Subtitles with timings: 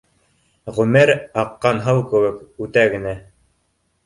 [0.77, 3.15] Ғүмер, аҡҡан һыу кеүек, үтә генә